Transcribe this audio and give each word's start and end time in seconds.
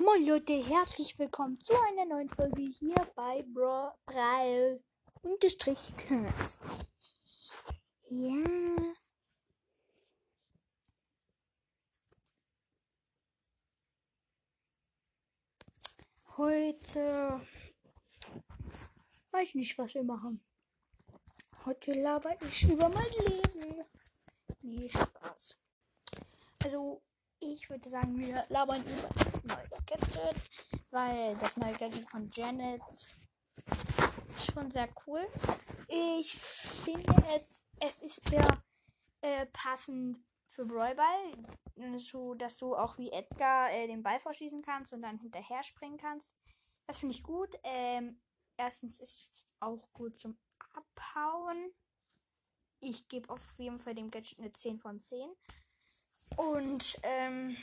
Moin 0.00 0.26
Leute, 0.26 0.54
herzlich 0.54 1.16
willkommen 1.20 1.56
zu 1.60 1.72
einer 1.88 2.04
neuen 2.04 2.28
Folge 2.28 2.62
hier 2.62 2.96
bei 3.14 3.44
Bro 3.44 3.92
Braille 4.06 4.82
Unterstrich. 5.22 5.92
Ja. 8.08 8.44
Heute 16.36 17.40
weiß 19.30 19.46
ich 19.48 19.54
nicht, 19.54 19.78
was 19.78 19.94
wir 19.94 20.02
machen. 20.02 20.44
Heute 21.64 21.92
laber 21.92 22.34
ich 22.42 22.64
über 22.68 22.88
mein 22.88 23.10
Leben. 23.28 23.84
Nee, 24.60 24.88
Spaß. 24.88 25.56
Also, 26.64 27.00
ich 27.38 27.70
würde 27.70 27.88
sagen, 27.90 28.18
wir 28.18 28.44
labern 28.48 28.82
über 28.82 29.08
das 29.22 29.44
neue 29.44 29.63
Gadget, 29.86 30.36
weil 30.90 31.36
das 31.36 31.56
neue 31.56 31.72
Gadget 31.72 32.08
von 32.08 32.28
Janet 32.30 32.82
schon 34.52 34.70
sehr 34.70 34.88
cool. 35.06 35.26
Ich 35.88 36.34
finde 36.34 37.14
es, 37.34 37.64
es 37.80 38.00
ist 38.00 38.28
sehr 38.28 38.46
äh, 39.20 39.46
passend 39.46 40.18
für 40.46 40.64
Brawlball, 40.64 41.46
so 41.96 42.34
dass 42.34 42.58
du 42.58 42.76
auch 42.76 42.98
wie 42.98 43.10
Edgar 43.10 43.72
äh, 43.72 43.86
den 43.86 44.02
Ball 44.02 44.20
verschießen 44.20 44.62
kannst 44.62 44.92
und 44.92 45.02
dann 45.02 45.18
hinterher 45.18 45.62
springen 45.62 45.98
kannst. 45.98 46.32
Das 46.86 46.98
finde 46.98 47.14
ich 47.14 47.22
gut. 47.22 47.50
Ähm, 47.62 48.20
erstens 48.56 49.00
ist 49.00 49.30
es 49.34 49.46
auch 49.60 49.92
gut 49.92 50.18
zum 50.18 50.36
Abhauen. 50.72 51.72
Ich 52.80 53.08
gebe 53.08 53.30
auf 53.30 53.40
jeden 53.58 53.78
Fall 53.78 53.94
dem 53.94 54.10
Gadget 54.10 54.38
eine 54.38 54.52
10 54.52 54.78
von 54.78 55.00
10. 55.00 55.30
Und 56.36 56.98
ähm, 57.02 57.56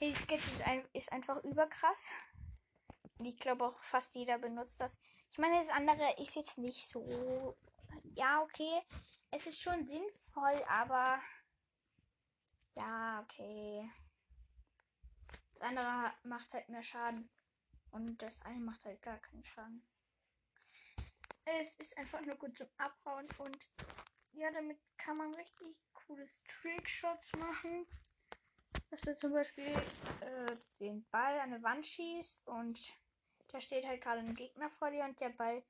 das 0.00 0.26
Gadget 0.26 0.52
ist, 0.52 0.62
ein, 0.62 0.88
ist 0.92 1.12
einfach 1.12 1.42
überkrass. 1.44 2.10
Ich 3.22 3.36
glaube 3.36 3.66
auch 3.66 3.82
fast 3.82 4.14
jeder 4.14 4.38
benutzt 4.38 4.80
das. 4.80 4.98
Ich 5.30 5.38
meine, 5.38 5.58
das 5.58 5.68
andere 5.68 6.16
ist 6.20 6.34
jetzt 6.34 6.58
nicht 6.58 6.88
so. 6.88 7.56
Ja, 8.14 8.40
okay. 8.42 8.82
Es 9.30 9.46
ist 9.46 9.60
schon 9.60 9.86
sinnvoll, 9.86 10.64
aber. 10.68 11.20
Ja, 12.74 13.20
okay. 13.22 13.90
Das 15.54 15.62
andere 15.62 16.12
macht 16.22 16.52
halt 16.54 16.68
mehr 16.68 16.82
Schaden. 16.82 17.28
Und 17.90 18.22
das 18.22 18.40
eine 18.42 18.60
macht 18.60 18.84
halt 18.84 19.02
gar 19.02 19.18
keinen 19.18 19.44
Schaden. 19.44 19.86
Es 21.44 21.74
ist 21.78 21.96
einfach 21.98 22.20
nur 22.20 22.36
gut 22.36 22.56
zum 22.56 22.68
Abhauen 22.76 23.26
und 23.38 23.68
ja, 24.32 24.50
damit 24.52 24.78
kann 24.96 25.16
man 25.16 25.34
richtig 25.34 25.76
cooles 25.92 26.30
Trickshots 26.44 27.30
machen. 27.38 27.86
Dass 29.00 29.14
du 29.14 29.18
zum 29.18 29.32
Beispiel 29.32 29.72
äh, 30.20 30.56
den 30.78 31.06
Ball 31.10 31.40
an 31.40 31.54
eine 31.54 31.62
Wand 31.62 31.86
schießt 31.86 32.46
und 32.46 32.78
da 33.48 33.60
steht 33.60 33.86
halt 33.86 34.02
gerade 34.02 34.20
ein 34.20 34.34
Gegner 34.34 34.68
vor 34.70 34.90
dir 34.90 35.04
und 35.04 35.18
der 35.20 35.30
Ball 35.30 35.62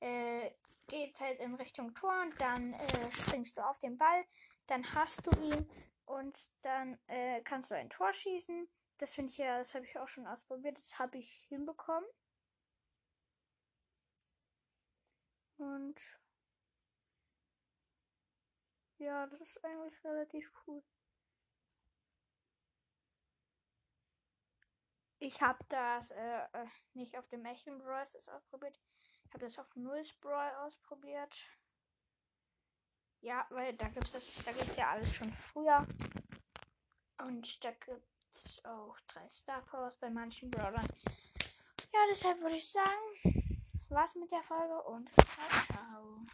äh, 0.00 0.50
geht 0.86 1.18
halt 1.20 1.40
in 1.40 1.54
Richtung 1.54 1.94
Tor 1.94 2.22
und 2.22 2.40
dann 2.40 2.74
äh, 2.74 3.10
springst 3.10 3.56
du 3.56 3.66
auf 3.66 3.78
den 3.80 3.98
Ball, 3.98 4.24
dann 4.68 4.84
hast 4.94 5.26
du 5.26 5.30
ihn 5.40 5.68
und 6.04 6.38
dann 6.62 6.96
äh, 7.08 7.40
kannst 7.42 7.72
du 7.72 7.74
ein 7.74 7.90
Tor 7.90 8.12
schießen. 8.12 8.68
Das 8.98 9.14
finde 9.14 9.32
ich 9.32 9.38
ja, 9.38 9.58
das 9.58 9.74
habe 9.74 9.84
ich 9.84 9.98
auch 9.98 10.08
schon 10.08 10.26
ausprobiert, 10.28 10.78
das 10.78 10.98
habe 11.00 11.18
ich 11.18 11.46
hinbekommen. 11.48 12.08
Und 15.58 16.00
ja, 18.98 19.26
das 19.26 19.40
ist 19.40 19.64
eigentlich 19.64 20.04
relativ 20.04 20.52
cool. 20.66 20.84
Ich 25.26 25.42
habe 25.42 25.58
das 25.68 26.12
äh, 26.12 26.38
äh, 26.52 26.66
nicht 26.94 27.18
auf 27.18 27.26
dem 27.26 27.44
echten 27.46 27.78
Brawl 27.78 28.06
ausprobiert. 28.32 28.78
Ich 29.24 29.34
habe 29.34 29.44
das 29.44 29.58
auf 29.58 29.74
Nulls 29.74 30.12
Brawl 30.12 30.52
ausprobiert. 30.64 31.36
Ja, 33.22 33.44
weil 33.50 33.74
da 33.74 33.88
gibt 33.88 34.14
es 34.14 34.36
da 34.44 34.52
gibt 34.52 34.76
ja 34.76 34.90
alles 34.90 35.12
schon 35.12 35.32
früher. 35.32 35.84
Und 37.18 37.64
da 37.64 37.72
gibt 37.72 38.06
es 38.34 38.64
auch 38.64 38.96
drei 39.08 39.28
Star 39.28 39.62
Powers 39.62 39.96
bei 39.96 40.10
manchen 40.10 40.48
Brawlern. 40.48 40.86
Ja, 41.92 41.98
deshalb 42.08 42.40
würde 42.40 42.54
ich 42.54 42.70
sagen, 42.70 43.50
was 43.88 44.14
mit 44.14 44.30
der 44.30 44.44
Folge 44.44 44.80
und 44.84 45.10
ciao. 45.66 46.26